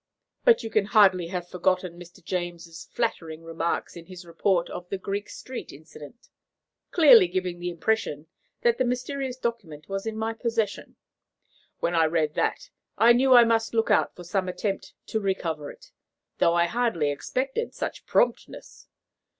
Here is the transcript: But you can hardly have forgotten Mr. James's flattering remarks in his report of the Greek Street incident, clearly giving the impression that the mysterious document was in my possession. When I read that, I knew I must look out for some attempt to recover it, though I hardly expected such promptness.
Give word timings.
But 0.43 0.63
you 0.63 0.71
can 0.71 0.85
hardly 0.85 1.27
have 1.27 1.47
forgotten 1.47 1.99
Mr. 1.99 2.23
James's 2.25 2.85
flattering 2.91 3.43
remarks 3.43 3.95
in 3.95 4.07
his 4.07 4.25
report 4.25 4.67
of 4.67 4.89
the 4.89 4.97
Greek 4.97 5.29
Street 5.29 5.71
incident, 5.71 6.27
clearly 6.89 7.27
giving 7.27 7.59
the 7.59 7.69
impression 7.69 8.25
that 8.63 8.79
the 8.79 8.83
mysterious 8.83 9.37
document 9.37 9.87
was 9.87 10.07
in 10.07 10.17
my 10.17 10.33
possession. 10.33 10.95
When 11.81 11.93
I 11.93 12.05
read 12.05 12.33
that, 12.33 12.71
I 12.97 13.13
knew 13.13 13.35
I 13.35 13.43
must 13.43 13.75
look 13.75 13.91
out 13.91 14.15
for 14.15 14.23
some 14.23 14.49
attempt 14.49 14.95
to 15.05 15.19
recover 15.19 15.69
it, 15.69 15.91
though 16.39 16.55
I 16.55 16.65
hardly 16.65 17.11
expected 17.11 17.75
such 17.75 18.07
promptness. 18.07 18.87